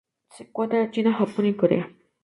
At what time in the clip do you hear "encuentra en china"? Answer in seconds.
0.45-1.13